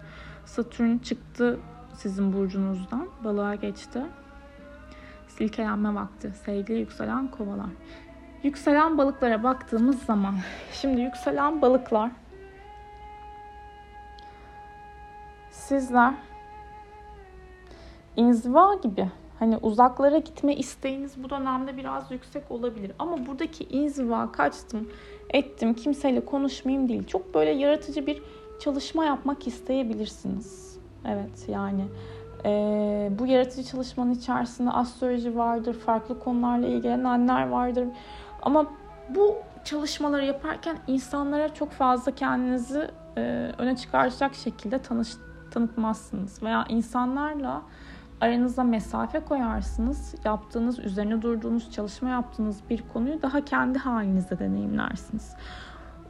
Satürn 0.44 0.98
çıktı 0.98 1.60
sizin 1.94 2.32
burcunuzdan, 2.32 3.08
balığa 3.24 3.54
geçti. 3.54 4.02
Silkelenme 5.28 5.94
vakti, 5.94 6.32
sevgili 6.44 6.78
yükselen 6.78 7.30
kovalar. 7.30 7.70
Yükselen 8.42 8.98
balıklara 8.98 9.42
baktığımız 9.42 10.02
zaman, 10.02 10.34
şimdi 10.72 11.00
yükselen 11.00 11.62
balıklar 11.62 12.10
sizler 15.50 16.14
inziva 18.16 18.74
gibi 18.74 19.10
hani 19.38 19.56
uzaklara 19.56 20.18
gitme 20.18 20.56
isteğiniz 20.56 21.22
bu 21.22 21.30
dönemde 21.30 21.76
biraz 21.76 22.10
yüksek 22.10 22.50
olabilir. 22.50 22.92
Ama 22.98 23.26
buradaki 23.26 23.64
inziva 23.64 24.32
kaçtım, 24.32 24.88
ettim, 25.30 25.74
kimseyle 25.74 26.24
konuşmayayım 26.24 26.88
değil. 26.88 27.06
Çok 27.06 27.34
böyle 27.34 27.50
yaratıcı 27.50 28.06
bir 28.06 28.22
çalışma 28.60 29.04
yapmak 29.04 29.46
isteyebilirsiniz. 29.46 30.78
Evet 31.04 31.48
yani 31.48 31.84
e, 32.44 33.10
bu 33.18 33.26
yaratıcı 33.26 33.70
çalışmanın 33.70 34.12
içerisinde 34.12 34.70
astroloji 34.70 35.36
vardır, 35.36 35.74
farklı 35.74 36.18
konularla 36.18 36.66
ilgilenenler 36.66 37.48
vardır. 37.48 37.88
Ama 38.42 38.66
bu 39.08 39.36
çalışmaları 39.64 40.24
yaparken 40.24 40.78
insanlara 40.86 41.54
çok 41.54 41.70
fazla 41.70 42.14
kendinizi 42.14 42.90
e, 43.16 43.20
öne 43.58 43.76
çıkaracak 43.76 44.34
şekilde 44.34 44.78
tanış, 44.78 45.08
tanıtmazsınız. 45.50 46.42
Veya 46.42 46.64
insanlarla 46.68 47.62
aranıza 48.20 48.64
mesafe 48.64 49.20
koyarsınız. 49.20 50.14
Yaptığınız, 50.24 50.78
üzerine 50.78 51.22
durduğunuz, 51.22 51.72
çalışma 51.72 52.08
yaptığınız 52.08 52.60
bir 52.70 52.82
konuyu 52.92 53.22
daha 53.22 53.44
kendi 53.44 53.78
halinizde 53.78 54.38
deneyimlersiniz. 54.38 55.34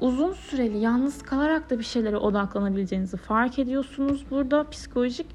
Uzun 0.01 0.33
süreli 0.33 0.79
yalnız 0.79 1.23
kalarak 1.23 1.71
da 1.71 1.79
bir 1.79 1.85
şeylere 1.85 2.17
odaklanabileceğinizi 2.17 3.17
fark 3.17 3.59
ediyorsunuz. 3.59 4.27
Burada 4.31 4.71
psikolojik 4.71 5.27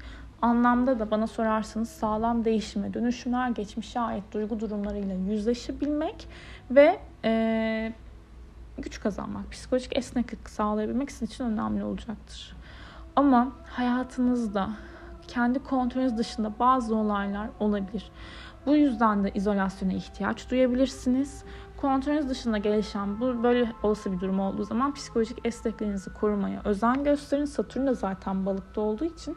anlamda 0.42 0.98
da 0.98 1.10
bana 1.10 1.26
sorarsanız 1.26 1.88
sağlam 1.88 2.44
değişime, 2.44 2.94
dönüşümler, 2.94 3.50
geçmişe 3.50 4.00
ait 4.00 4.24
duygu 4.32 4.60
durumlarıyla 4.60 5.14
yüzleşebilmek 5.14 6.28
ve 6.70 7.00
e, 7.24 7.92
güç 8.78 9.00
kazanmak, 9.00 9.52
psikolojik 9.52 9.96
esneklik 9.96 10.50
sağlayabilmek 10.50 11.10
sizin 11.10 11.26
için 11.26 11.44
önemli 11.44 11.84
olacaktır. 11.84 12.56
Ama 13.16 13.52
hayatınızda 13.66 14.70
kendi 15.28 15.58
kontrolünüz 15.58 16.16
dışında 16.16 16.52
bazı 16.58 16.96
olaylar 16.96 17.48
olabilir. 17.60 18.10
Bu 18.66 18.76
yüzden 18.76 19.24
de 19.24 19.30
izolasyona 19.34 19.92
ihtiyaç 19.92 20.50
duyabilirsiniz. 20.50 21.44
Kontrolünüz 21.76 22.28
dışında 22.28 22.58
gelişen 22.58 23.20
bu 23.20 23.42
böyle 23.42 23.72
olası 23.82 24.12
bir 24.12 24.20
durum 24.20 24.40
olduğu 24.40 24.64
zaman 24.64 24.94
psikolojik 24.94 25.46
esnekliğinizi 25.46 26.12
korumaya 26.12 26.60
özen 26.64 27.04
gösterin. 27.04 27.44
Satürn 27.44 27.86
de 27.86 27.94
zaten 27.94 28.46
balıkta 28.46 28.80
olduğu 28.80 29.04
için 29.04 29.36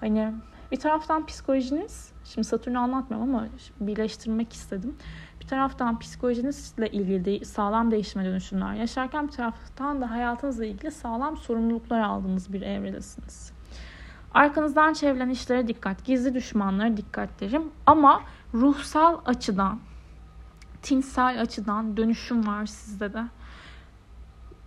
hani 0.00 0.32
bir 0.72 0.76
taraftan 0.76 1.26
psikolojiniz, 1.26 2.12
şimdi 2.24 2.48
Satürn'ü 2.48 2.78
anlatmıyorum 2.78 3.34
ama 3.34 3.46
birleştirmek 3.80 4.52
istedim. 4.52 4.96
Bir 5.40 5.46
taraftan 5.46 5.98
psikolojinizle 5.98 6.90
ilgili 6.90 7.44
sağlam 7.44 7.90
değişime 7.90 8.24
dönüşümler 8.24 8.74
yaşarken 8.74 9.26
bir 9.26 9.32
taraftan 9.32 10.00
da 10.00 10.10
hayatınızla 10.10 10.64
ilgili 10.64 10.90
sağlam 10.90 11.36
sorumluluklar 11.36 12.00
aldığınız 12.00 12.52
bir 12.52 12.62
evredesiniz. 12.62 13.59
Arkanızdan 14.34 14.92
çevrilen 14.92 15.30
işlere 15.30 15.68
dikkat, 15.68 16.04
gizli 16.04 16.34
düşmanlara 16.34 16.96
dikkat 16.96 17.40
derim. 17.40 17.62
Ama 17.86 18.22
ruhsal 18.54 19.20
açıdan, 19.26 19.80
tinsel 20.82 21.40
açıdan 21.40 21.96
dönüşüm 21.96 22.46
var 22.46 22.66
sizde 22.66 23.12
de. 23.12 23.24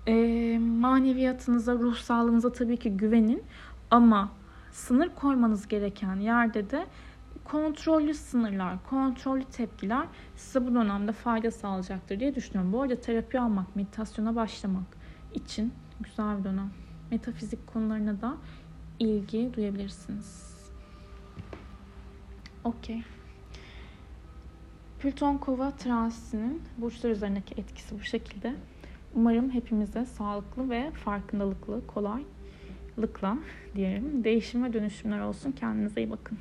E, 0.07 0.57
maneviyatınıza, 0.59 1.73
ruhsallığınıza 1.73 2.51
tabii 2.51 2.77
ki 2.77 2.97
güvenin. 2.97 3.43
Ama 3.91 4.29
sınır 4.71 5.09
koymanız 5.09 5.67
gereken 5.67 6.15
yerde 6.15 6.69
de 6.69 6.85
kontrollü 7.43 8.13
sınırlar, 8.13 8.75
kontrollü 8.89 9.43
tepkiler 9.43 10.07
size 10.35 10.67
bu 10.67 10.75
dönemde 10.75 11.11
fayda 11.11 11.51
sağlayacaktır 11.51 12.19
diye 12.19 12.35
düşünüyorum. 12.35 12.73
Bu 12.73 12.81
arada 12.81 12.95
terapi 12.95 13.39
almak, 13.39 13.75
meditasyona 13.75 14.35
başlamak 14.35 14.97
için 15.33 15.73
güzel 15.99 16.39
bir 16.39 16.43
dönem. 16.43 16.71
Metafizik 17.11 17.67
konularına 17.67 18.21
da 18.21 18.33
ilgi 18.99 19.53
duyabilirsiniz. 19.53 20.53
Okey. 22.63 23.03
Plüton 24.99 25.37
kova 25.37 25.71
transitinin 25.71 26.61
burçlar 26.77 27.09
üzerindeki 27.09 27.61
etkisi 27.61 27.99
bu 27.99 28.03
şekilde. 28.03 28.55
Umarım 29.15 29.49
hepimize 29.49 30.05
sağlıklı 30.05 30.69
ve 30.69 30.91
farkındalıklı, 30.91 31.87
kolaylıkla 31.87 33.37
diyelim 33.75 34.23
değişim 34.23 34.63
ve 34.63 34.73
dönüşümler 34.73 35.19
olsun. 35.19 35.51
Kendinize 35.51 36.01
iyi 36.01 36.09
bakın. 36.11 36.37